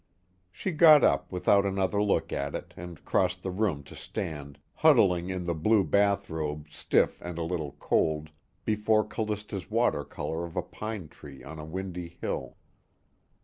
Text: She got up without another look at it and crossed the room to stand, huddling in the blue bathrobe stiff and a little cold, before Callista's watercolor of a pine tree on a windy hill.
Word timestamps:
She 0.51 0.71
got 0.71 1.03
up 1.03 1.31
without 1.31 1.63
another 1.63 2.01
look 2.01 2.33
at 2.33 2.55
it 2.55 2.73
and 2.75 3.05
crossed 3.05 3.43
the 3.43 3.51
room 3.51 3.83
to 3.83 3.93
stand, 3.95 4.57
huddling 4.73 5.29
in 5.29 5.45
the 5.45 5.53
blue 5.53 5.83
bathrobe 5.83 6.65
stiff 6.71 7.21
and 7.21 7.37
a 7.37 7.43
little 7.43 7.73
cold, 7.73 8.31
before 8.65 9.05
Callista's 9.07 9.69
watercolor 9.69 10.43
of 10.43 10.55
a 10.55 10.63
pine 10.63 11.07
tree 11.07 11.43
on 11.43 11.59
a 11.59 11.65
windy 11.65 12.17
hill. 12.19 12.57